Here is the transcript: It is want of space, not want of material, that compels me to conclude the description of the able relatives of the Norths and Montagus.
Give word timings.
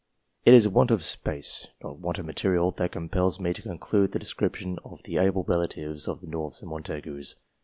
It 0.45 0.55
is 0.55 0.67
want 0.67 0.89
of 0.89 1.03
space, 1.03 1.67
not 1.83 1.99
want 1.99 2.17
of 2.17 2.25
material, 2.25 2.71
that 2.71 2.91
compels 2.91 3.39
me 3.39 3.53
to 3.53 3.61
conclude 3.61 4.13
the 4.13 4.17
description 4.17 4.79
of 4.83 5.03
the 5.03 5.17
able 5.19 5.43
relatives 5.43 6.07
of 6.07 6.21
the 6.21 6.27
Norths 6.27 6.63
and 6.63 6.71
Montagus. 6.71 7.35